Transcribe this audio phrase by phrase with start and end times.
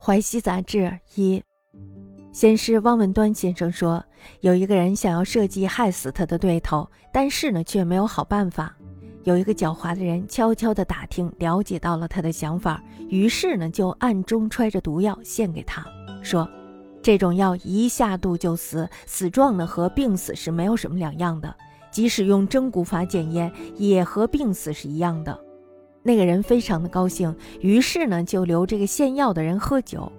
[0.00, 1.42] 淮西杂志一，
[2.32, 4.02] 先师汪文端先生说，
[4.40, 8.74] 有一个人想要设计害死他的对头，但是呢却没有好办法。
[9.24, 15.84] 有一个狡猾的人悄悄地打听，了解到了他的想法，于是呢就暗中揣着毒药献给他，
[16.22, 16.48] 说
[17.02, 21.54] 这种药一下肚就死，死状呢和病死是没有什么两样的，
[21.90, 25.38] 即使用蒸骨法检验，也和病死是一样的。
[26.02, 30.10] 那个人非常的高兴，于是呢就留这个献药的人喝酒。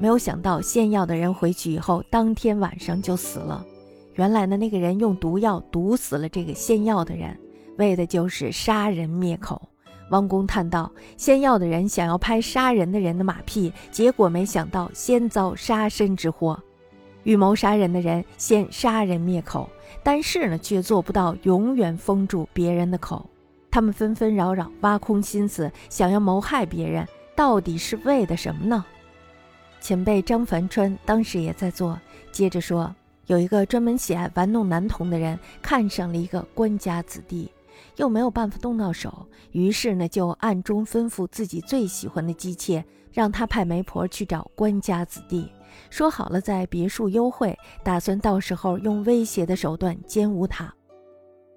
[0.00, 3.64] 没有想到献药的人回去以后，当天晚上就死了。
[4.14, 7.36] 原来呢那个人用毒药毒死了这个献药的人，
[7.76, 9.60] 为的就是杀人灭口。
[10.10, 16.58] 汪公叹道：“献药的人想要拍杀人的人的马屁，结果没想到先遭杀身之祸。
[17.24, 19.68] 预谋杀人的人先杀人灭口，
[20.02, 23.28] 但是呢却做不到永远封住别人的口。”
[23.70, 28.84] 他们纷纷扰扰，挖空心思想要谋害别人，到底是为的什么呢？
[29.80, 31.98] 前辈张凡川当时也在做，
[32.32, 32.92] 接着说，
[33.26, 37.48] 有一个专门喜爱玩弄男童的人，看上了一个官家子弟，
[37.96, 45.48] 又没有办法动到手，于是呢，就暗中吩咐自己最喜欢的姬妾，让他派媒婆去找官家子弟，
[45.90, 50.74] 说好了在别墅幽会，打算到时候用威胁的手段奸污他。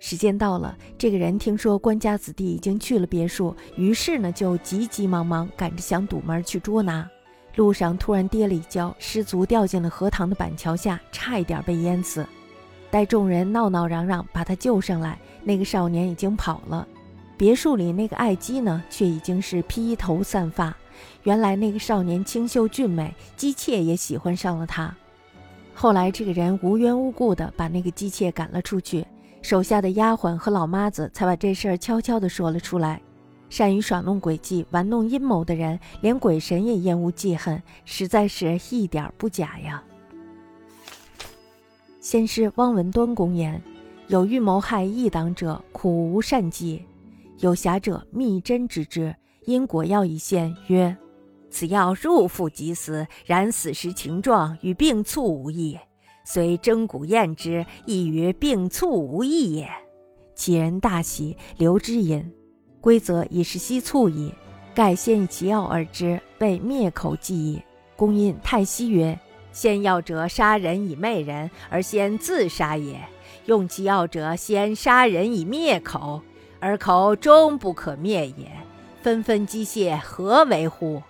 [0.00, 7.08] 时间到了，这个人听说官家子弟已经去了别墅，于是呢就急急忙忙赶着想堵门去捉拿。
[7.56, 12.26] 路上突然跌了一跤，失足掉进了荷塘的板桥下，差一点被淹死。
[12.90, 16.88] 待众人闹闹嚷嚷把他救上来，那个少年已经跑了。
[17.36, 20.74] 别墅里那个爱姬呢，却已经是披头散发。
[21.24, 24.96] 原来那个少年清秀俊美，姬妾也喜欢上了他。
[25.74, 29.06] 后来这个人无缘无故的把那个姬妾赶了出去。
[29.42, 33.00] 手下的丫鬟和老妈子才把这事儿悄悄地说了出来。
[33.48, 39.82] 善于耍弄诡计、玩弄阴谋的人，连鬼神也厌恶记恨，实在是一点不假呀。
[42.00, 43.60] 先是汪文端公言：
[44.06, 46.80] 有欲谋害异党者，苦无善计；
[47.40, 49.12] 有侠者密针之之，
[49.46, 50.96] 因果药一现，曰
[51.50, 55.76] ：“此药入腹即死，然死时情状与病猝无异。”
[56.32, 59.68] 虽蒸骨验之，亦与病卒无异也。
[60.32, 62.32] 其人大喜，留之饮。
[62.80, 64.32] 规则已是息卒矣。
[64.72, 67.60] 盖先以其药而之，被灭口计矣。
[67.96, 69.18] 公因太息曰
[69.50, 72.94] ：“先药者杀人以媚人，而先自杀也；
[73.46, 76.22] 用其药者先杀人以灭口，
[76.60, 78.48] 而口终不可灭也。
[79.02, 81.02] 纷纷机械，何为乎？”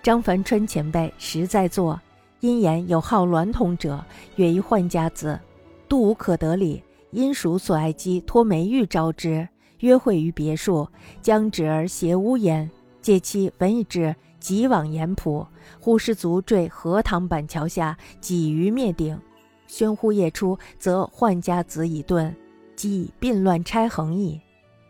[0.00, 2.00] 张凡春前辈实在作。
[2.44, 4.04] 因言有好娈童者，
[4.36, 5.40] 曰一宦家子，
[5.88, 10.86] 度无可得理，因属所爱姬托梅玉招之，约会于别墅，
[11.22, 12.70] 将止而携屋焉。
[13.00, 15.46] 借其闻一之，即往盐浦，
[15.80, 19.18] 忽失足坠荷塘板桥下，几于灭顶。
[19.66, 22.30] 宣呼夜出，则宦家子已遁，
[22.76, 24.38] 即以鬓乱钗横矣。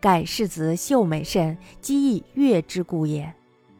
[0.01, 3.33] 盖世子秀美甚，姬亦悦之故也。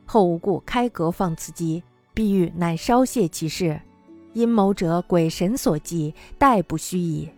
[0.05, 1.83] 后无故开阁放此姬。
[2.15, 3.81] 碧玉乃稍泄其事，
[4.33, 7.29] 阴谋者鬼神所忌，殆不虚矣。